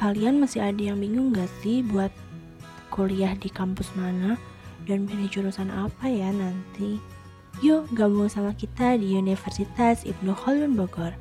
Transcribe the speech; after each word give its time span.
Kalian 0.00 0.40
masih 0.40 0.64
ada 0.64 0.80
yang 0.80 0.96
bingung 0.96 1.36
gak 1.36 1.52
sih 1.60 1.84
buat 1.84 2.08
kuliah 2.88 3.36
di 3.36 3.52
kampus 3.52 3.92
mana 3.92 4.40
dan 4.88 5.04
pilih 5.04 5.28
jurusan 5.28 5.68
apa 5.68 6.08
ya 6.08 6.32
nanti? 6.32 6.96
Yuk 7.60 7.92
gabung 7.92 8.32
sama 8.32 8.56
kita 8.56 8.96
di 8.96 9.20
Universitas 9.20 10.08
Ibnu 10.08 10.32
Khaldun 10.32 10.72
Bogor. 10.72 11.12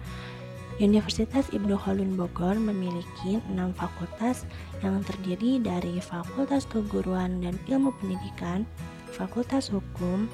Universitas 0.80 1.52
Ibnu 1.52 1.76
Khaldun 1.76 2.16
Bogor 2.16 2.56
memiliki 2.56 3.44
enam 3.52 3.76
fakultas 3.76 4.48
yang 4.80 5.04
terdiri 5.04 5.60
dari 5.60 6.00
Fakultas 6.00 6.64
Keguruan 6.64 7.44
dan 7.44 7.60
Ilmu 7.68 7.92
Pendidikan, 8.00 8.64
Fakultas 9.12 9.68
Hukum, 9.68 10.32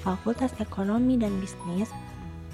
Fakultas 0.00 0.56
Ekonomi 0.64 1.20
dan 1.20 1.36
Bisnis, 1.44 1.92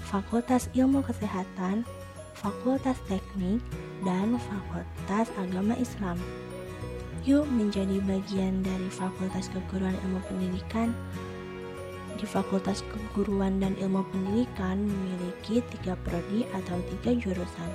Fakultas 0.03 0.67
Ilmu 0.75 0.99
Kesehatan, 0.99 1.87
Fakultas 2.35 2.99
Teknik, 3.07 3.63
dan 4.05 4.37
Fakultas 4.37 5.31
Agama 5.39 5.73
Islam. 5.79 6.17
Yuk 7.25 7.47
menjadi 7.49 7.99
bagian 8.05 8.63
dari 8.63 8.87
Fakultas 8.87 9.51
Keguruan 9.51 9.95
Ilmu 10.05 10.21
Pendidikan. 10.29 10.95
Di 12.17 12.25
Fakultas 12.25 12.81
Keguruan 12.89 13.61
dan 13.61 13.77
Ilmu 13.77 14.01
Pendidikan 14.09 14.85
memiliki 14.85 15.61
tiga 15.75 15.93
prodi 16.07 16.47
atau 16.55 16.77
tiga 16.95 17.13
jurusan 17.13 17.71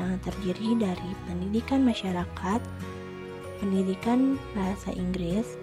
yang 0.00 0.16
terdiri 0.24 0.78
dari 0.80 1.10
pendidikan 1.28 1.84
masyarakat, 1.84 2.60
pendidikan 3.60 4.40
bahasa 4.56 4.94
Inggris, 4.96 5.60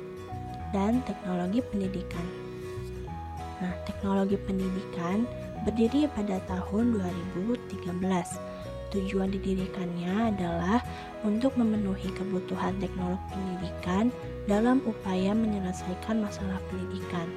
dan 0.70 1.02
teknologi 1.10 1.66
pendidikan. 1.74 2.28
Nah, 3.60 3.74
teknologi 3.84 4.38
pendidikan 4.38 5.26
berdiri 5.68 6.08
pada 6.16 6.40
tahun 6.48 6.96
2013 6.96 8.49
Tujuan 8.90 9.30
didirikannya 9.30 10.34
adalah 10.34 10.82
untuk 11.22 11.54
memenuhi 11.54 12.10
kebutuhan 12.18 12.74
teknologi 12.82 13.22
pendidikan 13.30 14.10
dalam 14.50 14.82
upaya 14.90 15.38
menyelesaikan 15.38 16.26
masalah 16.26 16.58
pendidikan. 16.74 17.30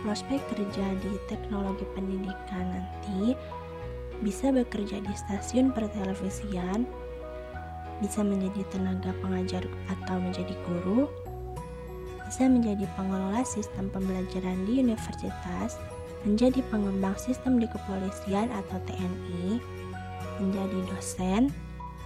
Prospek 0.00 0.40
kerja 0.52 0.86
di 1.04 1.12
teknologi 1.28 1.84
pendidikan 1.92 2.64
nanti 2.72 3.36
bisa 4.24 4.48
bekerja 4.48 5.04
di 5.04 5.12
stasiun 5.12 5.76
pertelevisian, 5.76 6.88
bisa 8.00 8.24
menjadi 8.24 8.64
tenaga 8.72 9.12
pengajar 9.20 9.64
atau 9.92 10.16
menjadi 10.16 10.56
guru, 10.64 11.08
bisa 12.24 12.48
menjadi 12.48 12.88
pengelola 12.96 13.44
sistem 13.44 13.92
pembelajaran 13.92 14.64
di 14.64 14.80
universitas, 14.80 15.76
menjadi 16.24 16.64
pengembang 16.72 17.16
sistem 17.20 17.60
di 17.60 17.68
kepolisian 17.68 18.48
atau 18.48 18.80
TNI, 18.88 19.60
menjadi 20.40 20.78
dosen, 20.90 21.52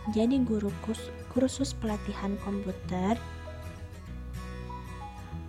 menjadi 0.09 0.37
guru 0.45 0.71
kursus 1.33 1.77
pelatihan 1.77 2.35
komputer, 2.43 3.17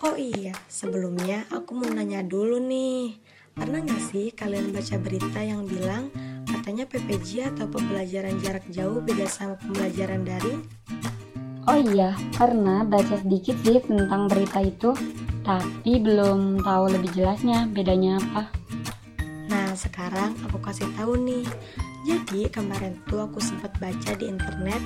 Oh 0.05 0.17
iya, 0.17 0.53
sebelumnya 0.69 1.49
aku 1.49 1.73
mau 1.75 1.89
nanya 1.89 2.21
dulu 2.21 2.61
nih. 2.61 3.17
Pernah 3.55 3.81
gak 3.87 4.03
sih 4.11 4.35
kalian 4.35 4.75
baca 4.75 4.97
berita 4.99 5.41
yang 5.41 5.65
bilang 5.65 6.11
katanya 6.51 6.85
PPJ 6.89 7.55
atau 7.55 7.69
pembelajaran 7.69 8.37
jarak 8.43 8.65
jauh 8.73 8.99
beda 9.05 9.29
sama 9.31 9.55
pembelajaran 9.61 10.27
daring? 10.27 10.61
Oh 11.65 11.81
iya, 11.81 12.13
pernah 12.37 12.85
baca 12.85 13.17
sedikit 13.17 13.57
sih 13.65 13.81
tentang 13.81 14.29
berita 14.29 14.61
itu, 14.61 14.93
tapi 15.41 15.97
belum 15.97 16.61
tahu 16.61 16.85
lebih 16.93 17.17
jelasnya 17.17 17.65
bedanya 17.73 18.21
apa. 18.21 18.64
Nah, 19.75 19.83
sekarang 19.91 20.39
aku 20.47 20.63
kasih 20.63 20.87
tahu 20.95 21.19
nih. 21.19 21.43
Jadi, 22.07 22.47
kemarin 22.47 22.95
tuh 23.11 23.27
aku 23.27 23.43
sempat 23.43 23.75
baca 23.83 24.15
di 24.15 24.31
internet, 24.31 24.79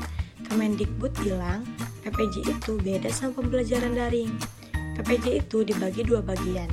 Kemendikbud 0.49 1.13
bilang 1.21 1.61
PPJ 2.01 2.57
itu 2.57 2.81
beda 2.81 3.13
sama 3.13 3.37
pembelajaran 3.37 3.93
daring. 3.93 4.33
PPJ 4.97 5.45
itu 5.45 5.61
dibagi 5.61 6.09
dua 6.09 6.25
bagian. 6.25 6.73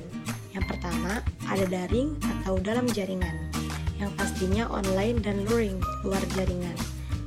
Yang 0.55 0.63
pertama, 0.63 1.19
ada 1.43 1.67
daring 1.67 2.15
atau 2.39 2.55
dalam 2.55 2.87
jaringan, 2.87 3.51
yang 3.99 4.15
pastinya 4.15 4.63
online 4.71 5.19
dan 5.19 5.43
luring 5.51 5.75
luar 6.07 6.23
jaringan, 6.39 6.79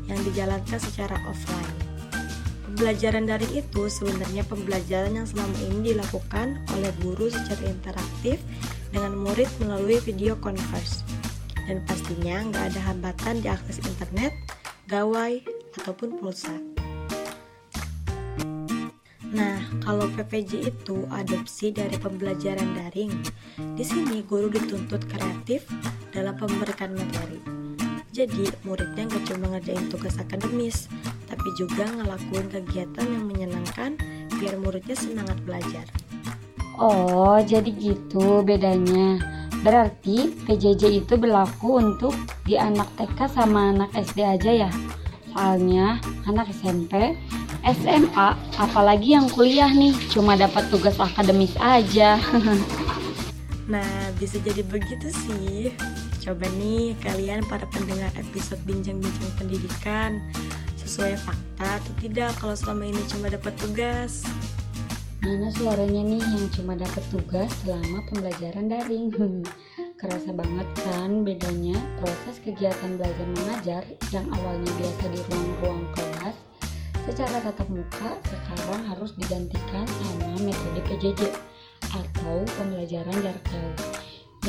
yang 0.09 0.17
dijalankan 0.25 0.81
secara 0.81 1.21
offline. 1.29 1.77
Pembelajaran 2.65 3.29
daring 3.29 3.61
itu 3.61 3.93
sebenarnya 3.93 4.41
pembelajaran 4.49 5.21
yang 5.21 5.29
selama 5.29 5.53
ini 5.69 5.93
dilakukan 5.93 6.65
oleh 6.73 6.97
guru 7.05 7.29
secara 7.29 7.77
interaktif 7.77 8.41
dengan 8.93 9.17
murid 9.17 9.49
melalui 9.61 10.01
video 10.01 10.37
converse. 10.39 11.05
Dan 11.69 11.85
pastinya 11.85 12.41
nggak 12.49 12.65
ada 12.73 12.81
hambatan 12.89 13.45
di 13.45 13.49
akses 13.53 13.81
internet, 13.85 14.33
gawai, 14.89 15.45
ataupun 15.77 16.17
pulsa. 16.17 16.57
Nah, 19.29 19.61
kalau 19.85 20.09
PPJ 20.17 20.73
itu 20.73 21.05
adopsi 21.13 21.69
dari 21.69 22.01
pembelajaran 22.01 22.73
daring. 22.73 23.13
Di 23.77 23.85
sini 23.85 24.25
guru 24.25 24.49
dituntut 24.49 25.05
kreatif 25.05 25.69
dalam 26.17 26.41
memberikan 26.41 26.97
materi. 26.97 27.37
Jadi, 28.09 28.49
muridnya 28.65 29.05
nggak 29.05 29.25
cuma 29.29 29.53
ngerjain 29.53 29.93
tugas 29.93 30.17
akademis, 30.17 30.89
tapi 31.29 31.49
juga 31.61 31.85
ngelakuin 31.93 32.49
kegiatan 32.49 33.05
yang 33.05 33.25
menyenangkan 33.29 34.01
biar 34.41 34.57
muridnya 34.57 34.97
semangat 34.97 35.37
belajar. 35.45 35.85
Oh, 36.79 37.43
jadi 37.43 37.75
gitu 37.75 38.47
bedanya. 38.47 39.19
Berarti 39.67 40.31
PJJ 40.47 41.03
itu 41.03 41.19
berlaku 41.19 41.83
untuk 41.83 42.15
di 42.47 42.55
anak 42.55 42.87
TK 42.95 43.19
sama 43.35 43.75
anak 43.75 43.91
SD 43.99 44.23
aja 44.23 44.51
ya? 44.67 44.71
Soalnya 45.35 45.99
anak 46.31 46.47
SMP, 46.55 47.19
SMA, 47.67 48.29
apalagi 48.55 49.19
yang 49.19 49.27
kuliah 49.27 49.67
nih, 49.67 49.91
cuma 50.15 50.39
dapat 50.39 50.71
tugas 50.71 50.95
akademis 51.03 51.59
aja. 51.59 52.23
nah, 53.73 54.15
bisa 54.23 54.39
jadi 54.39 54.63
begitu 54.63 55.11
sih. 55.11 55.75
Coba 56.23 56.47
nih 56.55 56.95
kalian 57.03 57.43
para 57.51 57.67
pendengar 57.75 58.15
episode 58.15 58.63
bincang-bincang 58.63 59.31
pendidikan 59.35 60.23
sesuai 60.79 61.19
fakta 61.19 61.83
atau 61.83 61.93
tidak 61.99 62.31
kalau 62.39 62.55
selama 62.55 62.87
ini 62.87 63.03
cuma 63.11 63.27
dapat 63.27 63.53
tugas. 63.59 64.23
Mana 65.29 65.53
suaranya 65.53 66.09
nih 66.09 66.25
yang 66.25 66.49
cuma 66.57 66.73
dapat 66.73 67.05
tugas 67.13 67.53
selama 67.61 68.01
pembelajaran 68.09 68.65
daring? 68.65 69.13
Kerasa 70.01 70.33
banget 70.33 70.65
kan 70.81 71.21
bedanya 71.21 71.77
proses 72.01 72.41
kegiatan 72.41 72.97
belajar 72.97 73.29
mengajar 73.37 73.85
yang 74.09 74.25
awalnya 74.33 74.73
biasa 74.81 75.05
di 75.13 75.21
ruang-ruang 75.29 75.85
kelas 75.93 76.37
secara 77.05 77.45
tatap 77.45 77.69
muka 77.69 78.17
sekarang 78.25 78.81
harus 78.89 79.13
digantikan 79.21 79.85
sama 80.01 80.33
metode 80.41 80.81
PJJ 80.89 81.21
atau 81.93 82.49
pembelajaran 82.57 83.13
jarak 83.21 83.45
jauh 83.53 83.77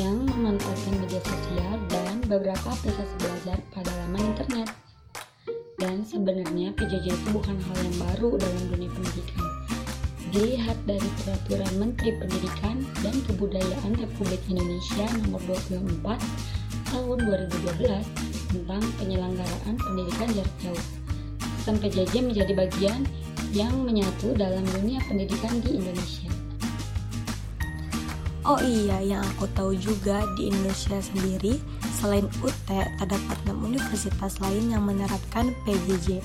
yang 0.00 0.16
memanfaatkan 0.32 0.96
media 0.96 1.20
sosial 1.20 1.76
dan 1.92 2.24
beberapa 2.24 2.72
aplikasi 2.72 3.14
belajar 3.20 3.60
pada 3.76 3.92
laman 4.00 4.32
internet. 4.32 4.72
Dan 5.76 6.08
sebenarnya 6.08 6.72
PJJ 6.72 7.12
itu 7.12 7.28
bukan 7.36 7.60
hal 7.68 7.76
yang 7.84 7.96
baru 8.00 8.40
dalam 8.40 8.64
dunia 8.72 8.88
pendidikan. 8.88 9.59
Dilihat 10.30 10.78
dari 10.86 11.10
peraturan 11.26 11.74
Menteri 11.74 12.14
Pendidikan 12.14 12.86
dan 13.02 13.18
Kebudayaan 13.26 13.98
Republik 13.98 14.38
Indonesia 14.46 15.10
nomor 15.26 15.42
24 15.42 16.22
tahun 16.94 17.18
2012 17.26 18.54
tentang 18.54 18.82
penyelenggaraan 19.02 19.74
pendidikan 19.74 20.30
jarak 20.30 20.54
jauh. 20.62 20.86
Sistem 21.58 21.82
PJJ 21.82 22.14
menjadi 22.22 22.52
bagian 22.54 23.02
yang 23.50 23.74
menyatu 23.82 24.30
dalam 24.38 24.62
dunia 24.78 25.02
pendidikan 25.10 25.58
di 25.66 25.82
Indonesia. 25.82 26.30
Oh 28.46 28.62
iya, 28.62 29.02
yang 29.02 29.26
aku 29.34 29.50
tahu 29.58 29.74
juga 29.74 30.22
di 30.38 30.46
Indonesia 30.54 31.02
sendiri, 31.02 31.58
selain 31.98 32.30
UT, 32.46 32.54
terdapat 32.70 33.38
6 33.50 33.66
universitas 33.66 34.38
lain 34.38 34.70
yang 34.70 34.86
menerapkan 34.86 35.50
PJJ. 35.66 36.22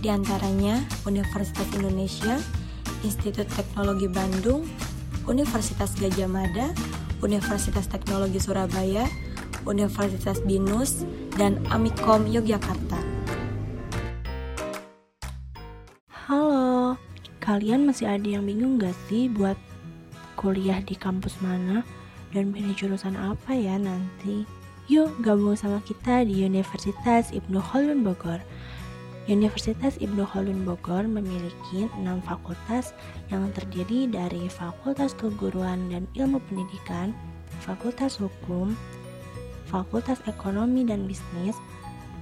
Di 0.00 0.08
antaranya 0.08 0.80
Universitas 1.04 1.68
Indonesia, 1.76 2.40
Institut 3.02 3.50
Teknologi 3.50 4.06
Bandung, 4.06 4.62
Universitas 5.26 5.94
Gajah 5.98 6.30
Mada, 6.30 6.70
Universitas 7.18 7.90
Teknologi 7.90 8.38
Surabaya, 8.38 9.10
Universitas 9.66 10.38
Binus, 10.42 11.02
dan 11.34 11.58
Amikom 11.70 12.30
Yogyakarta. 12.30 12.98
Halo, 16.26 16.94
kalian 17.42 17.90
masih 17.90 18.06
ada 18.06 18.26
yang 18.26 18.46
bingung 18.46 18.78
gak 18.78 18.94
sih 19.10 19.26
buat 19.26 19.58
kuliah 20.38 20.78
di 20.82 20.94
kampus 20.94 21.38
mana 21.42 21.82
dan 22.30 22.54
pilih 22.54 22.74
jurusan 22.78 23.18
apa 23.18 23.54
ya 23.54 23.78
nanti. 23.78 24.46
Yuk 24.90 25.22
gabung 25.22 25.54
sama 25.54 25.78
kita 25.86 26.26
di 26.26 26.42
Universitas 26.42 27.30
Ibnu 27.30 27.62
Khaldun 27.62 28.02
Bogor. 28.02 28.42
Universitas 29.30 29.94
Ibnu 30.02 30.26
Khaldun 30.26 30.66
Bogor 30.66 31.06
memiliki 31.06 31.86
enam 31.94 32.18
fakultas 32.26 32.90
yang 33.30 33.46
terdiri 33.54 34.10
dari 34.10 34.50
Fakultas 34.50 35.14
Keguruan 35.14 35.86
dan 35.94 36.10
Ilmu 36.18 36.42
Pendidikan, 36.50 37.14
Fakultas 37.62 38.18
Hukum, 38.18 38.74
Fakultas 39.70 40.18
Ekonomi 40.26 40.82
dan 40.82 41.06
Bisnis, 41.06 41.54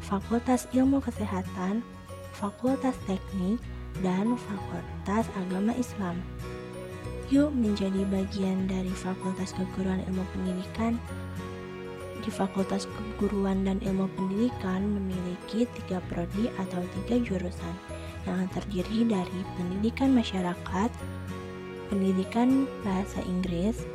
Fakultas 0.05 0.69
Ilmu 0.77 1.01
Kesehatan, 1.01 1.81
Fakultas 2.37 2.93
Teknik, 3.09 3.57
dan 4.05 4.37
Fakultas 4.37 5.25
Agama 5.41 5.73
Islam. 5.81 6.21
Yuk 7.33 7.49
menjadi 7.57 8.05
bagian 8.13 8.69
dari 8.69 8.93
Fakultas 8.93 9.57
Keguruan 9.57 10.05
Ilmu 10.05 10.25
Pendidikan. 10.37 11.01
Di 12.21 12.29
Fakultas 12.29 12.85
Keguruan 12.85 13.65
dan 13.65 13.81
Ilmu 13.81 14.09
Pendidikan 14.13 14.85
memiliki 14.85 15.65
tiga 15.81 16.05
prodi 16.13 16.53
atau 16.61 16.85
tiga 17.01 17.17
jurusan 17.25 17.75
yang 18.29 18.45
terdiri 18.53 19.09
dari 19.09 19.41
pendidikan 19.57 20.13
masyarakat, 20.13 20.91
pendidikan 21.89 22.69
bahasa 22.85 23.25
Inggris, 23.25 23.89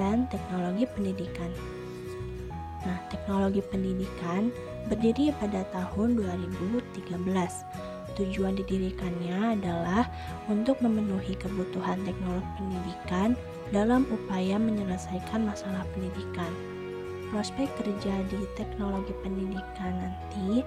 dan 0.00 0.24
teknologi 0.32 0.88
pendidikan. 0.96 1.52
Nah, 2.88 2.98
teknologi 3.12 3.60
pendidikan 3.68 4.48
berdiri 4.88 5.30
pada 5.36 5.68
tahun 5.76 6.16
2013 6.16 7.92
Tujuan 8.12 8.60
didirikannya 8.60 9.56
adalah 9.56 10.04
untuk 10.52 10.76
memenuhi 10.84 11.32
kebutuhan 11.40 11.96
teknologi 12.04 12.48
pendidikan 12.60 13.32
dalam 13.72 14.04
upaya 14.12 14.60
menyelesaikan 14.60 15.48
masalah 15.48 15.88
pendidikan. 15.96 16.52
Prospek 17.32 17.64
kerja 17.80 18.12
di 18.28 18.44
teknologi 18.60 19.16
pendidikan 19.24 20.04
nanti 20.04 20.60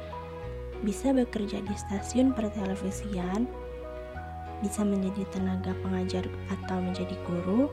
bisa 0.81 1.13
bekerja 1.13 1.62
di 1.62 1.75
stasiun 1.77 2.33
pertelevisian, 2.33 3.45
bisa 4.65 4.81
menjadi 4.81 5.29
tenaga 5.29 5.77
pengajar 5.85 6.25
atau 6.50 6.81
menjadi 6.81 7.13
guru, 7.29 7.69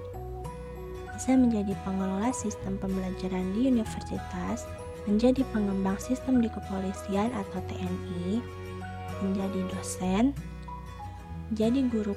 bisa 1.17 1.33
menjadi 1.33 1.73
pengelola 1.89 2.37
sistem 2.37 2.77
pembelajaran 2.77 3.56
di 3.56 3.73
universitas, 3.73 4.69
menjadi 5.09 5.41
pengembang 5.56 5.97
sistem 5.97 6.44
di 6.44 6.53
kepolisian 6.53 7.33
atau 7.33 7.65
TNI, 7.73 8.44
menjadi 9.25 9.61
dosen, 9.73 10.37
jadi 11.56 11.81
guru 11.89 12.12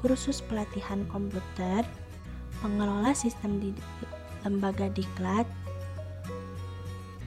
kursus 0.00 0.40
pelatihan 0.48 1.04
komputer, 1.12 1.84
pengelola 2.64 3.12
sistem 3.12 3.60
di 3.60 3.76
lembaga 4.44 4.88
diklat, 4.96 5.44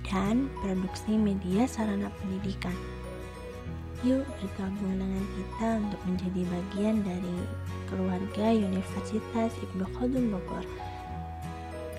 dan 0.09 0.49
produksi 0.59 1.13
media 1.13 1.69
sarana 1.69 2.09
pendidikan. 2.21 2.73
Yuk 4.01 4.25
bergabung 4.41 4.97
dengan 4.97 5.25
kita 5.37 5.77
untuk 5.85 6.01
menjadi 6.07 6.41
bagian 6.49 7.05
dari 7.05 7.37
keluarga 7.91 8.45
Universitas 8.55 9.51
Ibnu 9.59 9.83
Khaldun 9.95 10.31
Bogor. 10.33 10.65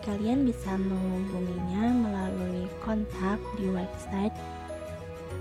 Kalian 0.00 0.48
bisa 0.48 0.80
menghubunginya 0.80 1.92
melalui 1.92 2.64
kontak 2.80 3.36
di 3.60 3.68
website 3.68 4.32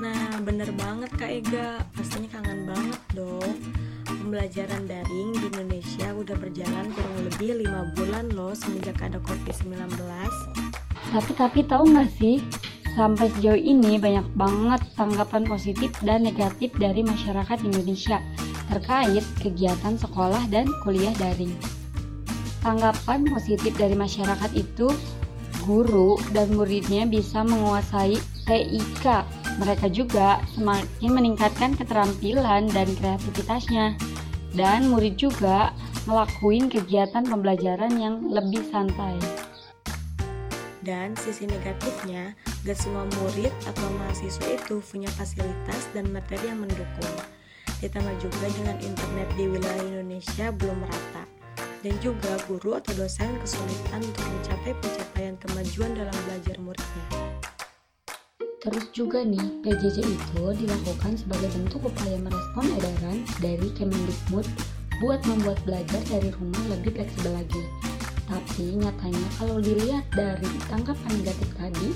Nah, 0.00 0.40
bener 0.40 0.72
banget 0.72 1.10
Kak 1.20 1.30
Ega. 1.30 1.84
Pastinya 1.92 2.40
kangen 2.40 2.64
banget 2.64 3.00
dong. 3.12 3.52
Pembelajaran 4.14 4.86
daring 4.86 5.30
di 5.34 5.46
Indonesia 5.50 6.14
udah 6.14 6.36
berjalan 6.38 6.86
kurang 6.94 7.16
lebih 7.26 7.50
5 7.66 7.96
bulan 7.98 8.24
loh 8.30 8.54
semenjak 8.54 9.02
ada 9.02 9.18
COVID-19. 9.26 9.98
Tapi 11.10 11.32
tapi 11.34 11.60
tahu 11.66 11.84
nggak 11.90 12.10
sih, 12.18 12.38
sampai 12.94 13.26
sejauh 13.34 13.58
ini 13.58 13.98
banyak 13.98 14.26
banget 14.38 14.82
tanggapan 14.94 15.42
positif 15.46 15.90
dan 16.06 16.22
negatif 16.22 16.70
dari 16.78 17.02
masyarakat 17.02 17.58
Indonesia 17.66 18.22
terkait 18.70 19.24
kegiatan 19.42 19.98
sekolah 19.98 20.46
dan 20.48 20.70
kuliah 20.86 21.12
daring. 21.18 21.52
Tanggapan 22.62 23.28
positif 23.28 23.74
dari 23.76 23.98
masyarakat 23.98 24.50
itu 24.54 24.88
guru 25.66 26.16
dan 26.30 26.54
muridnya 26.54 27.04
bisa 27.04 27.42
menguasai 27.42 28.16
TIK. 28.46 29.06
Mereka 29.54 29.86
juga 29.94 30.42
semakin 30.58 31.10
meningkatkan 31.14 31.78
keterampilan 31.78 32.66
dan 32.74 32.88
kreativitasnya. 32.98 33.94
Dan 34.54 34.90
murid 34.90 35.18
juga 35.18 35.74
ngelakuin 36.06 36.70
kegiatan 36.70 37.26
pembelajaran 37.26 37.94
yang 37.98 38.30
lebih 38.30 38.62
santai. 38.70 39.18
Dan 40.84 41.16
sisi 41.16 41.48
negatifnya, 41.48 42.36
gak 42.62 42.76
semua 42.76 43.08
murid 43.18 43.50
atau 43.64 43.88
mahasiswa 43.98 44.46
itu 44.52 44.84
punya 44.84 45.08
fasilitas 45.16 45.88
dan 45.96 46.12
materi 46.12 46.44
yang 46.44 46.60
mendukung. 46.60 47.14
Ditambah 47.80 48.14
juga 48.20 48.46
dengan 48.52 48.76
internet 48.84 49.28
di 49.34 49.44
wilayah 49.48 49.84
Indonesia 49.84 50.52
belum 50.52 50.76
merata 50.84 51.24
dan 51.84 51.94
juga 52.00 52.40
guru 52.48 52.80
atau 52.80 52.96
dosen 52.96 53.28
kesulitan 53.44 54.00
untuk 54.00 54.24
mencapai 54.24 54.72
pencapaian 54.80 55.36
kemajuan 55.36 55.92
dalam 55.92 56.16
belajar 56.24 56.56
muridnya. 56.56 57.33
Terus 58.64 58.88
juga 58.96 59.20
nih, 59.20 59.60
PJJ 59.60 60.08
itu 60.08 60.44
dilakukan 60.56 61.20
sebagai 61.20 61.52
bentuk 61.52 61.84
upaya 61.84 62.16
merespon 62.16 62.64
edaran 62.80 63.20
dari 63.44 63.68
Kemendikbud 63.76 64.48
buat 65.04 65.20
membuat 65.28 65.60
belajar 65.68 66.00
dari 66.08 66.32
rumah 66.32 66.64
lebih 66.72 66.96
fleksibel 66.96 67.36
lagi. 67.36 67.60
Tapi 68.24 68.80
nyatanya 68.80 69.28
kalau 69.36 69.60
dilihat 69.60 70.08
dari 70.16 70.48
tanggapan 70.72 71.12
negatif 71.20 71.50
tadi, 71.60 71.88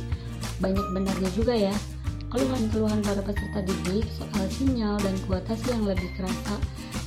banyak 0.60 0.86
benarnya 0.92 1.30
juga 1.32 1.56
ya. 1.56 1.72
Keluhan-keluhan 2.28 3.00
para 3.00 3.24
peserta 3.24 3.64
didik 3.64 4.04
soal 4.12 4.44
sinyal 4.52 5.00
dan 5.00 5.16
kuotasi 5.24 5.72
yang 5.72 5.88
lebih 5.88 6.12
kerasa 6.20 6.60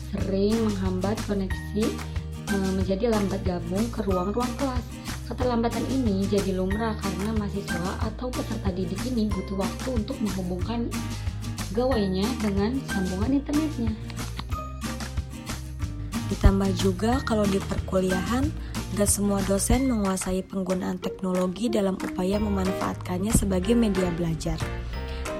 sering 0.10 0.58
menghambat 0.58 1.22
koneksi 1.30 1.86
menjadi 2.82 3.13
lambat 3.13 3.46
gabung 3.46 3.86
ke 3.94 4.01
ruang-ruang 4.10 4.50
kelas 4.58 5.00
Keterlambatan 5.28 5.86
ini 5.92 6.25
jadi 6.30 6.56
lumrah 6.56 6.98
karena 6.98 7.36
mahasiswa 7.36 7.92
atau 8.06 8.28
peserta 8.32 8.70
didik 8.74 9.00
ini 9.10 9.30
butuh 9.30 9.62
waktu 9.62 9.90
untuk 9.98 10.18
menghubungkan 10.22 10.90
gawainya 11.72 12.28
dengan 12.40 12.78
sambungan 12.88 13.40
internetnya. 13.40 13.92
Ditambah 16.32 16.72
juga 16.80 17.20
kalau 17.28 17.44
di 17.44 17.60
perkuliahan, 17.60 18.48
gak 18.96 19.10
semua 19.10 19.44
dosen 19.44 19.92
menguasai 19.92 20.44
penggunaan 20.48 21.00
teknologi 21.00 21.68
dalam 21.68 22.00
upaya 22.00 22.40
memanfaatkannya 22.40 23.36
sebagai 23.36 23.75
media 23.75 24.08
belajar. 24.16 24.60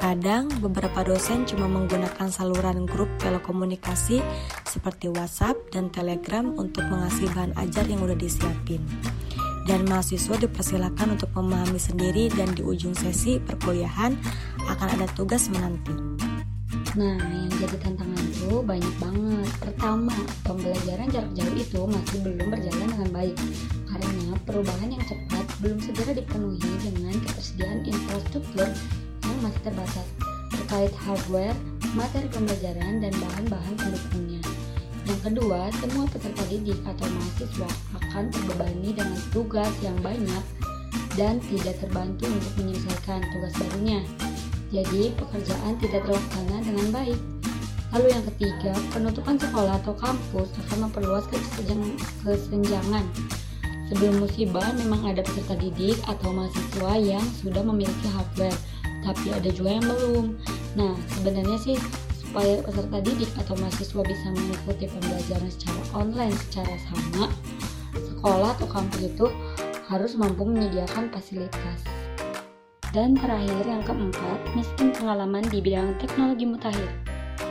Kadang 0.02 0.50
beberapa 0.66 1.06
dosen 1.06 1.46
cuma 1.46 1.70
menggunakan 1.70 2.28
saluran 2.34 2.90
grup 2.90 3.08
telekomunikasi 3.22 4.18
seperti 4.66 5.14
WhatsApp 5.14 5.70
dan 5.70 5.94
Telegram 5.94 6.58
untuk 6.58 6.90
mengasih 6.90 7.30
bahan 7.38 7.54
ajar 7.54 7.86
yang 7.86 8.02
udah 8.02 8.18
disiapin. 8.18 8.82
Dan 9.70 9.86
mahasiswa 9.86 10.36
dipersilakan 10.42 11.20
untuk 11.20 11.30
memahami 11.38 11.78
sendiri 11.78 12.34
dan 12.34 12.52
di 12.58 12.66
ujung 12.66 12.98
sesi 12.98 13.38
perkuliahan 13.38 14.18
akan 14.66 14.88
ada 14.98 15.08
tugas 15.14 15.48
menanti. 15.54 15.94
Nah, 16.98 17.16
yang 17.16 17.54
jadi 17.56 17.78
tantangan 17.88 18.20
itu 18.26 18.60
banyak 18.66 18.96
banget. 19.00 19.50
Pertama, 19.64 20.12
pembelajaran 20.44 21.08
jarak 21.14 21.32
jauh 21.38 21.56
itu 21.56 21.82
masih 21.88 22.18
belum 22.26 22.48
berjalan 22.52 22.88
dengan 22.90 23.10
baik 23.16 23.36
karena 23.88 24.36
perubahan 24.44 24.90
yang 24.92 25.04
cepat 25.08 25.46
belum 25.64 25.78
segera 25.80 26.12
dipenuhi 26.18 26.72
dengan 26.84 27.16
ketersediaan 27.24 27.80
infrastruktur 27.88 28.68
masih 29.42 29.62
terbatas 29.66 30.08
terkait 30.54 30.94
hardware, 31.04 31.58
materi 31.98 32.30
pembelajaran, 32.30 33.02
dan 33.02 33.14
bahan-bahan 33.18 33.76
pendukungnya. 33.76 34.41
Yang 35.12 35.28
kedua, 35.28 35.68
semua 35.84 36.08
peserta 36.08 36.40
didik 36.48 36.80
atau 36.88 37.04
mahasiswa 37.04 37.68
akan 38.00 38.32
terbebani 38.32 38.96
dengan 38.96 39.20
tugas 39.36 39.68
yang 39.84 40.00
banyak 40.00 40.40
dan 41.20 41.44
tidak 41.52 41.76
terbantu 41.84 42.32
untuk 42.32 42.54
menyelesaikan 42.64 43.20
tugas 43.36 43.52
barunya. 43.60 44.00
Jadi, 44.72 45.12
pekerjaan 45.20 45.76
tidak 45.84 46.08
terlaksana 46.08 46.64
dengan 46.64 46.88
baik. 46.96 47.20
Lalu 47.92 48.08
yang 48.08 48.24
ketiga, 48.24 48.72
penutupan 48.96 49.36
sekolah 49.36 49.84
atau 49.84 49.92
kampus 50.00 50.48
akan 50.64 50.88
memperluas 50.88 51.28
kesenjangan. 52.24 53.04
Sebelum 53.92 54.24
musibah, 54.24 54.72
memang 54.80 55.12
ada 55.12 55.28
peserta 55.28 55.60
didik 55.60 56.00
atau 56.08 56.32
mahasiswa 56.32 56.96
yang 56.96 57.26
sudah 57.44 57.60
memiliki 57.60 58.08
hardware, 58.16 58.56
tapi 59.04 59.36
ada 59.36 59.52
juga 59.52 59.76
yang 59.76 59.84
belum. 59.92 60.40
Nah, 60.80 60.96
sebenarnya 61.20 61.60
sih 61.60 61.76
supaya 62.32 62.64
peserta 62.64 63.04
didik 63.04 63.28
atau 63.44 63.60
mahasiswa 63.60 64.02
bisa 64.08 64.28
mengikuti 64.32 64.88
pembelajaran 64.88 65.52
secara 65.52 65.84
online 65.92 66.32
secara 66.48 66.80
sama, 66.88 67.28
sekolah 67.92 68.56
atau 68.56 68.72
kampus 68.72 69.04
itu 69.04 69.28
harus 69.92 70.16
mampu 70.16 70.48
menyediakan 70.48 71.12
fasilitas. 71.12 71.84
Dan 72.96 73.20
terakhir 73.20 73.68
yang 73.68 73.84
keempat, 73.84 74.40
miskin 74.56 74.96
pengalaman 74.96 75.44
di 75.52 75.60
bidang 75.60 76.00
teknologi 76.00 76.48
mutakhir. 76.48 76.88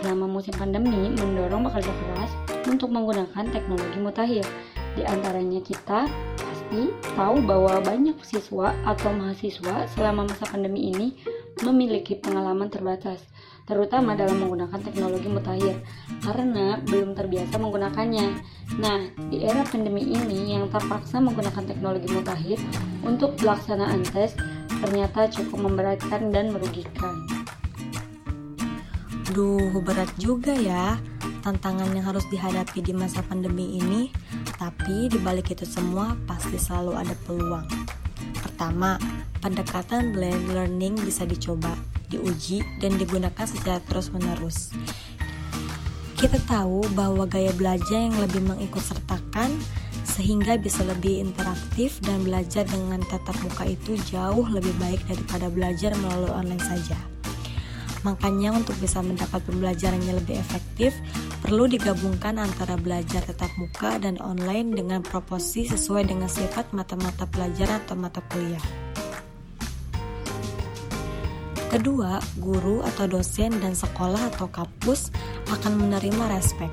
Selama 0.01 0.25
musim 0.25 0.57
pandemi 0.57 1.13
mendorong 1.13 1.69
bekerja 1.69 1.93
keras 1.93 2.33
untuk 2.65 2.89
menggunakan 2.89 3.53
teknologi 3.53 3.99
mutakhir. 4.01 4.49
Di 4.97 5.05
antaranya 5.05 5.61
kita 5.61 6.09
pasti 6.41 6.89
tahu 7.21 7.45
bahwa 7.45 7.85
banyak 7.85 8.17
siswa 8.25 8.73
atau 8.89 9.13
mahasiswa 9.13 9.85
selama 9.93 10.25
masa 10.25 10.49
pandemi 10.49 10.89
ini 10.89 11.21
memiliki 11.61 12.17
pengalaman 12.17 12.73
terbatas, 12.73 13.21
terutama 13.65 14.17
dalam 14.17 14.41
menggunakan 14.41 14.81
teknologi 14.81 15.29
mutakhir, 15.29 15.81
karena 16.23 16.81
belum 16.85 17.17
terbiasa 17.17 17.57
menggunakannya. 17.57 18.27
Nah, 18.79 19.01
di 19.31 19.43
era 19.45 19.65
pandemi 19.67 20.05
ini 20.05 20.55
yang 20.55 20.69
terpaksa 20.69 21.19
menggunakan 21.19 21.65
teknologi 21.65 22.09
mutakhir 22.13 22.59
untuk 23.03 23.37
pelaksanaan 23.41 24.05
tes 24.09 24.37
ternyata 24.81 25.29
cukup 25.29 25.71
memberatkan 25.71 26.33
dan 26.33 26.55
merugikan. 26.55 27.27
Duh, 29.31 29.79
berat 29.85 30.11
juga 30.19 30.51
ya 30.57 30.99
tantangan 31.41 31.89
yang 31.97 32.05
harus 32.05 32.27
dihadapi 32.29 32.85
di 32.85 32.93
masa 32.93 33.25
pandemi 33.25 33.81
ini, 33.81 34.13
tapi 34.61 35.09
di 35.09 35.17
balik 35.21 35.53
itu 35.57 35.65
semua 35.65 36.15
pasti 36.29 36.61
selalu 36.61 36.93
ada 37.01 37.15
peluang. 37.25 37.67
Pertama, 38.45 39.01
pendekatan 39.41 40.13
blend 40.13 40.53
learning 40.53 41.01
bisa 41.01 41.25
dicoba, 41.25 41.73
diuji, 42.11 42.67
dan 42.83 42.99
digunakan 42.99 43.47
secara 43.47 43.79
terus-menerus. 43.87 44.75
Kita 46.21 46.37
tahu 46.45 46.85
bahwa 46.93 47.25
gaya 47.25 47.49
belajar 47.57 47.97
yang 47.97 48.19
lebih 48.21 48.45
mengikut 48.45 48.85
sertakan 48.85 49.57
sehingga 50.05 50.61
bisa 50.61 50.85
lebih 50.85 51.25
interaktif 51.25 51.97
dan 52.05 52.21
belajar 52.21 52.69
dengan 52.69 53.01
tatap 53.09 53.39
muka 53.41 53.65
itu 53.65 53.97
jauh 54.13 54.45
lebih 54.53 54.75
baik 54.77 55.01
daripada 55.09 55.49
belajar 55.49 55.97
melalui 55.97 56.29
online 56.29 56.61
saja. 56.61 56.99
Makanya 58.05 58.57
untuk 58.57 58.77
bisa 58.81 59.01
mendapat 59.05 59.45
pembelajaran 59.45 60.01
lebih 60.01 60.37
efektif, 60.41 60.97
perlu 61.45 61.69
digabungkan 61.69 62.41
antara 62.41 62.77
belajar 62.77 63.25
tatap 63.25 63.53
muka 63.61 64.01
dan 64.01 64.17
online 64.21 64.73
dengan 64.77 65.01
proporsi 65.05 65.69
sesuai 65.69 66.09
dengan 66.09 66.29
sifat 66.29 66.73
mata-mata 66.73 67.29
pelajaran 67.29 67.81
atau 67.85 67.97
mata 67.97 68.25
kuliah. 68.33 68.90
Kedua, 71.71 72.19
guru 72.43 72.83
atau 72.83 73.07
dosen 73.07 73.63
dan 73.63 73.79
sekolah 73.79 74.35
atau 74.35 74.51
kampus 74.51 75.15
akan 75.55 75.79
menerima 75.79 76.35
respek, 76.35 76.67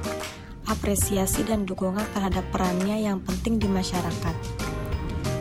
apresiasi 0.66 1.46
dan 1.46 1.70
dukungan 1.70 2.02
terhadap 2.18 2.42
perannya 2.50 3.06
yang 3.06 3.22
penting 3.22 3.62
di 3.62 3.70
masyarakat. 3.70 4.36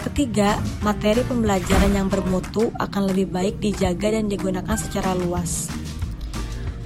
Ketiga, 0.05 0.61
materi 0.85 1.25
pembelajaran 1.25 1.89
yang 1.89 2.13
bermutu 2.13 2.69
akan 2.77 3.09
lebih 3.09 3.33
baik 3.33 3.57
dijaga 3.57 4.13
dan 4.13 4.29
digunakan 4.29 4.77
secara 4.77 5.17
luas. 5.17 5.73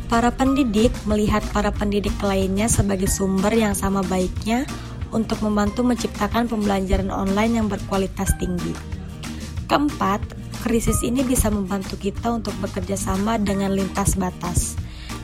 Para 0.07 0.31
pendidik 0.31 0.95
melihat 1.11 1.43
para 1.51 1.75
pendidik 1.75 2.15
lainnya 2.23 2.71
sebagai 2.71 3.11
sumber 3.11 3.51
yang 3.51 3.75
sama 3.75 4.07
baiknya 4.07 4.63
untuk 5.11 5.43
membantu 5.43 5.83
menciptakan 5.83 6.47
pembelajaran 6.47 7.11
online 7.11 7.59
yang 7.59 7.67
berkualitas 7.67 8.31
tinggi. 8.39 8.73
Keempat, 9.67 10.40
Krisis 10.61 11.01
ini 11.01 11.25
bisa 11.25 11.49
membantu 11.49 11.97
kita 11.97 12.29
untuk 12.37 12.53
bekerja 12.61 12.93
sama 12.93 13.41
dengan 13.41 13.73
lintas 13.73 14.21
batas. 14.21 14.77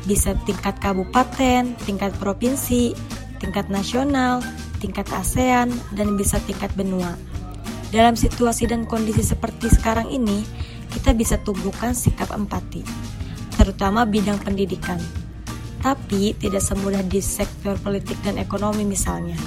Bisa 0.08 0.32
tingkat 0.48 0.80
kabupaten, 0.80 1.76
tingkat 1.84 2.16
provinsi, 2.16 2.96
tingkat 3.36 3.68
nasional, 3.68 4.40
tingkat 4.80 5.04
ASEAN, 5.12 5.68
dan 5.92 6.16
bisa 6.16 6.40
tingkat 6.48 6.72
benua. 6.72 7.12
Dalam 7.92 8.16
situasi 8.16 8.66
dan 8.66 8.88
kondisi 8.88 9.22
seperti 9.22 9.70
sekarang 9.70 10.08
ini, 10.08 10.40
kita 10.90 11.12
bisa 11.12 11.36
tumbuhkan 11.38 11.92
sikap 11.92 12.32
empati, 12.32 12.82
terutama 13.60 14.08
bidang 14.08 14.40
pendidikan. 14.40 14.98
Tapi 15.84 16.34
tidak 16.34 16.64
semudah 16.64 17.04
di 17.04 17.20
sektor 17.22 17.78
politik 17.78 18.18
dan 18.24 18.40
ekonomi 18.40 18.82
misalnya, 18.82 19.38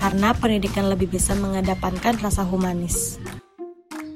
karena 0.00 0.32
pendidikan 0.32 0.88
lebih 0.88 1.10
bisa 1.10 1.36
mengedepankan 1.36 2.16
rasa 2.22 2.46
humanis. 2.46 3.20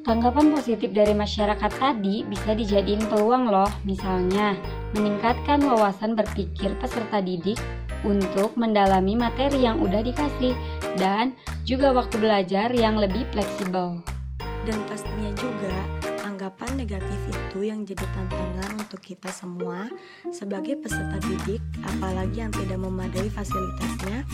Tanggapan 0.08 0.56
positif 0.56 0.88
dari 0.96 1.12
masyarakat 1.12 1.68
tadi 1.76 2.24
bisa 2.24 2.56
dijadiin 2.56 3.12
peluang 3.12 3.52
loh, 3.52 3.68
misalnya 3.84 4.56
meningkatkan 4.96 5.60
wawasan 5.60 6.16
berpikir 6.16 6.72
peserta 6.80 7.20
didik 7.20 7.60
untuk 8.08 8.56
mendalami 8.56 9.20
materi 9.20 9.68
yang 9.68 9.76
udah 9.76 10.00
dikasih 10.00 10.56
dan 10.96 11.36
juga 11.68 11.92
waktu 11.92 12.24
belajar 12.24 12.72
yang 12.72 12.96
lebih 12.96 13.28
fleksibel. 13.36 14.00
Dan 14.64 14.80
pastinya 14.88 15.28
juga 15.36 15.97
anggapan 16.48 16.80
negatif 16.80 17.20
itu 17.28 17.58
yang 17.60 17.84
jadi 17.84 18.08
tantangan 18.16 18.80
untuk 18.80 19.04
kita 19.04 19.28
semua 19.28 19.84
sebagai 20.32 20.80
peserta 20.80 21.20
didik, 21.20 21.60
apalagi 21.84 22.40
yang 22.40 22.48
tidak 22.56 22.80
memadai 22.80 23.28
fasilitasnya 23.28 24.24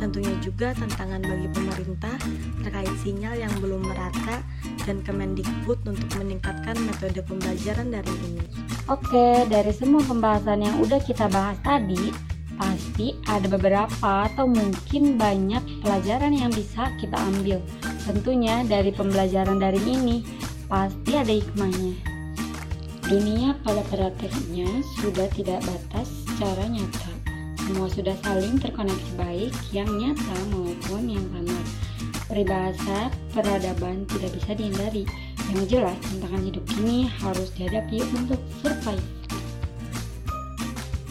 Tentunya 0.00 0.32
juga 0.40 0.72
tantangan 0.72 1.20
bagi 1.20 1.52
pemerintah 1.52 2.16
terkait 2.64 2.88
sinyal 3.04 3.36
yang 3.36 3.52
belum 3.60 3.84
merata 3.84 4.40
dan 4.88 5.04
Kemendikbud 5.04 5.84
untuk 5.84 6.08
meningkatkan 6.16 6.72
metode 6.88 7.20
pembelajaran 7.28 7.92
daring 7.92 8.20
ini. 8.32 8.44
Oke, 8.88 9.44
dari 9.52 9.76
semua 9.76 10.00
pembahasan 10.00 10.64
yang 10.64 10.80
udah 10.80 11.04
kita 11.04 11.28
bahas 11.28 11.60
tadi, 11.60 12.16
pasti 12.56 13.12
ada 13.28 13.44
beberapa 13.44 14.24
atau 14.24 14.48
mungkin 14.48 15.20
banyak 15.20 15.84
pelajaran 15.84 16.32
yang 16.32 16.48
bisa 16.48 16.96
kita 16.96 17.20
ambil. 17.20 17.60
Tentunya 18.08 18.64
dari 18.64 18.96
pembelajaran 18.96 19.60
daring 19.60 20.00
ini 20.00 20.39
pasti 20.70 21.18
ada 21.18 21.34
hikmahnya. 21.34 21.98
Dunia 23.10 23.58
pada 23.66 23.82
prakteknya 23.90 24.70
sudah 25.02 25.26
tidak 25.34 25.58
batas 25.66 26.06
secara 26.30 26.70
nyata 26.70 27.20
semua 27.70 27.86
sudah 27.86 28.18
saling 28.26 28.58
terkoneksi 28.58 29.14
baik 29.14 29.54
yang 29.70 29.86
nyata 29.86 30.36
maupun 30.50 31.06
yang 31.06 31.22
samar. 31.30 31.62
Peribahasa 32.26 33.14
peradaban 33.30 34.10
tidak 34.10 34.34
bisa 34.34 34.58
dihindari. 34.58 35.06
Yang 35.54 35.78
jelas, 35.78 35.94
tantangan 36.02 36.42
hidup 36.50 36.66
ini 36.82 37.06
harus 37.06 37.46
dihadapi 37.54 38.02
untuk 38.10 38.42
survive. 38.58 39.06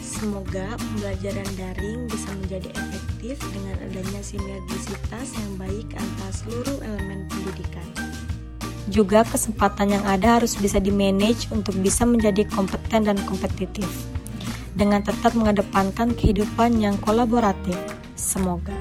Semoga 0.04 0.76
pembelajaran 0.76 1.48
daring 1.56 2.04
bisa 2.12 2.28
menjadi 2.44 2.68
efektif 2.76 3.40
dengan 3.56 3.80
adanya 3.80 4.20
sinergisitas 4.20 5.32
yang 5.32 5.52
baik 5.56 5.88
antara 5.96 6.32
seluruh 6.44 6.76
elemen 6.84 7.24
pendidikan. 7.32 7.88
Juga 8.90 9.22
kesempatan 9.22 9.94
yang 9.94 10.02
ada 10.02 10.42
harus 10.42 10.58
bisa 10.58 10.82
di-manage 10.82 11.46
untuk 11.54 11.78
bisa 11.78 12.02
menjadi 12.02 12.42
kompeten 12.50 13.06
dan 13.06 13.18
kompetitif 13.22 13.86
dengan 14.74 14.98
tetap 15.06 15.30
mengedepankan 15.38 16.10
kehidupan 16.18 16.82
yang 16.82 16.98
kolaboratif. 16.98 17.78
Semoga. 18.18 18.74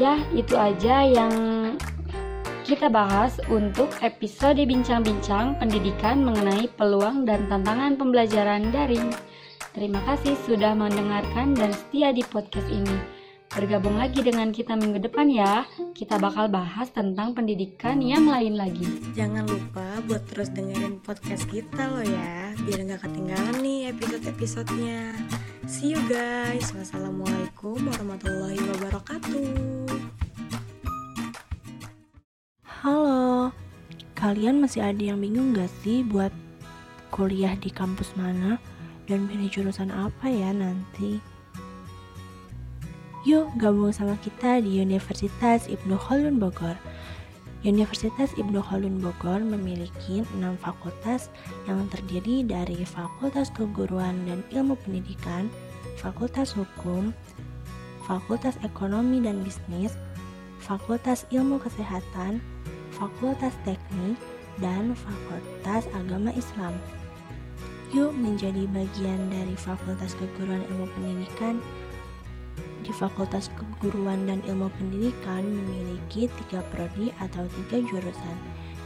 Ya, 0.00 0.24
itu 0.32 0.56
aja 0.56 1.04
yang 1.04 1.34
kita 2.64 2.88
bahas 2.88 3.36
untuk 3.52 3.92
episode 4.00 4.56
bincang-bincang 4.56 5.60
pendidikan 5.60 6.24
mengenai 6.24 6.64
peluang 6.80 7.28
dan 7.28 7.44
tantangan 7.52 8.00
pembelajaran 8.00 8.72
daring. 8.72 9.12
Terima 9.76 10.00
kasih 10.08 10.32
sudah 10.48 10.72
mendengarkan 10.72 11.52
dan 11.52 11.76
setia 11.76 12.08
di 12.16 12.24
podcast 12.24 12.68
ini. 12.72 13.21
Bergabung 13.52 14.00
lagi 14.00 14.24
dengan 14.24 14.48
kita 14.48 14.72
minggu 14.72 14.96
depan 14.96 15.28
ya. 15.28 15.68
Kita 15.92 16.16
bakal 16.16 16.48
bahas 16.48 16.88
tentang 16.88 17.36
pendidikan 17.36 18.00
yang 18.00 18.24
lain 18.24 18.56
lagi. 18.56 18.88
Jangan 19.12 19.44
lupa 19.44 20.00
buat 20.08 20.24
terus 20.24 20.48
dengerin 20.56 21.04
podcast 21.04 21.44
kita 21.52 21.84
loh 21.92 22.00
ya, 22.00 22.56
biar 22.64 22.80
nggak 22.80 23.04
ketinggalan 23.04 23.60
nih 23.60 23.92
episode-episodenya. 23.92 25.12
See 25.68 25.92
you 25.92 26.00
guys. 26.08 26.72
Wassalamualaikum 26.72 27.76
warahmatullahi 27.76 28.56
wabarakatuh. 28.56 29.44
Halo, 32.64 33.52
kalian 34.16 34.64
masih 34.64 34.80
ada 34.80 35.12
yang 35.12 35.20
bingung 35.20 35.52
gak 35.52 35.68
sih 35.84 36.00
buat 36.08 36.32
kuliah 37.12 37.52
di 37.60 37.68
kampus 37.68 38.16
mana 38.16 38.56
dan 39.04 39.28
pilih 39.28 39.52
jurusan 39.52 39.92
apa 39.92 40.32
ya 40.32 40.56
nanti? 40.56 41.31
Yuk 43.22 43.54
gabung 43.54 43.94
sama 43.94 44.18
kita 44.18 44.58
di 44.58 44.82
Universitas 44.82 45.70
Ibnu 45.70 45.94
Khaldun 45.94 46.42
Bogor. 46.42 46.74
Universitas 47.62 48.34
Ibnu 48.34 48.58
Khaldun 48.58 48.98
Bogor 48.98 49.38
memiliki 49.38 50.26
enam 50.34 50.58
fakultas 50.58 51.30
yang 51.70 51.86
terdiri 51.86 52.42
dari 52.42 52.82
Fakultas 52.82 53.54
Keguruan 53.54 54.26
dan 54.26 54.42
Ilmu 54.50 54.74
Pendidikan, 54.82 55.46
Fakultas 56.02 56.50
Hukum, 56.50 57.14
Fakultas 58.10 58.58
Ekonomi 58.66 59.22
dan 59.22 59.46
Bisnis, 59.46 59.94
Fakultas 60.58 61.22
Ilmu 61.30 61.62
Kesehatan, 61.62 62.42
Fakultas 62.90 63.54
Teknik, 63.62 64.18
dan 64.58 64.98
Fakultas 64.98 65.86
Agama 65.94 66.34
Islam. 66.34 66.74
Yuk 67.94 68.10
menjadi 68.18 68.66
bagian 68.74 69.30
dari 69.30 69.54
Fakultas 69.54 70.18
Keguruan 70.18 70.66
Ilmu 70.74 70.90
Pendidikan 70.98 71.62
di 72.82 72.90
Fakultas 72.90 73.46
Keguruan 73.54 74.26
dan 74.26 74.42
Ilmu 74.42 74.66
Pendidikan 74.74 75.46
memiliki 75.46 76.26
tiga 76.26 76.60
prodi 76.74 77.14
atau 77.22 77.46
tiga 77.46 77.78
jurusan 77.86 78.36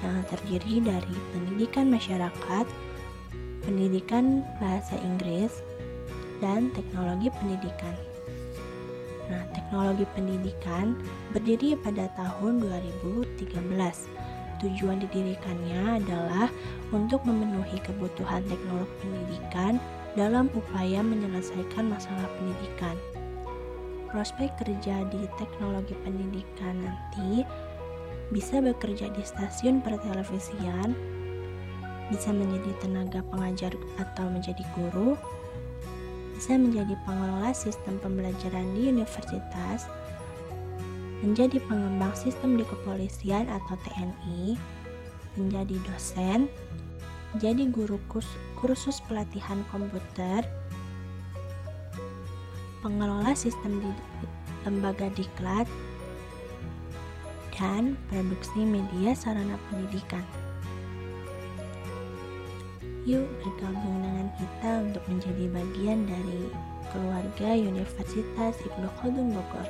yang 0.05 0.21
terdiri 0.29 0.85
dari 0.85 1.17
pendidikan 1.33 1.89
masyarakat, 1.89 2.67
pendidikan 3.65 4.45
bahasa 4.61 5.01
Inggris, 5.01 5.65
dan 6.45 6.69
teknologi 6.77 7.33
pendidikan. 7.41 7.97
Nah, 9.33 9.43
teknologi 9.57 10.05
pendidikan 10.13 10.95
berdiri 11.33 11.75
pada 11.81 12.13
tahun 12.15 12.61
2013. 12.61 13.41
Tujuan 14.57 15.05
didirikannya 15.05 16.01
adalah 16.01 16.49
untuk 16.93 17.25
memenuhi 17.29 17.77
kebutuhan 17.85 18.45
teknologi 18.49 18.93
pendidikan 19.05 19.77
dalam 20.17 20.49
upaya 20.57 21.05
menyelesaikan 21.05 21.93
masalah 21.93 22.25
pendidikan 22.41 22.97
prospek 24.11 24.53
kerja 24.61 25.07
di 25.11 25.27
teknologi 25.39 25.95
pendidikan 26.03 26.83
nanti 26.83 27.43
bisa 28.35 28.59
bekerja 28.59 29.07
di 29.15 29.23
stasiun 29.23 29.79
pertelevisian, 29.83 30.95
bisa 32.11 32.31
menjadi 32.35 32.71
tenaga 32.83 33.23
pengajar 33.31 33.75
atau 34.03 34.27
menjadi 34.27 34.63
guru, 34.75 35.15
bisa 36.35 36.59
menjadi 36.59 36.99
pengelola 37.07 37.55
sistem 37.55 38.03
pembelajaran 38.03 38.67
di 38.75 38.91
universitas, 38.91 39.87
menjadi 41.23 41.63
pengembang 41.71 42.13
sistem 42.19 42.59
di 42.59 42.65
kepolisian 42.67 43.47
atau 43.47 43.79
TNI, 43.87 44.59
menjadi 45.39 45.79
dosen, 45.87 46.51
menjadi 47.35 47.71
guru 47.71 47.97
kursus 48.59 48.99
pelatihan 49.07 49.63
komputer, 49.71 50.43
pengelola 52.87 53.35
sistem 53.35 53.83
di 53.83 53.91
lembaga 54.63 55.11
diklat, 55.19 55.67
dan 57.59 57.99
produksi 58.07 58.63
media 58.63 59.11
sarana 59.17 59.59
pendidikan. 59.67 60.23
Yuk 63.03 63.27
bergabung 63.43 64.07
dengan 64.07 64.31
kita 64.39 64.71
untuk 64.87 65.03
menjadi 65.11 65.51
bagian 65.51 66.07
dari 66.07 66.47
keluarga 66.95 67.59
Universitas 67.59 68.55
Ibnu 68.63 68.87
Khaldun 69.03 69.35
Bogor. 69.35 69.67